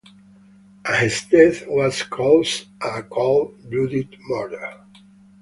And 0.83 0.95
his 0.97 1.25
death 1.29 1.67
was 1.67 2.01
called 2.01 2.47
as 2.47 2.65
a 2.83 3.03
cold 3.03 3.53
blooded 3.69 4.15
murder. 4.21 4.83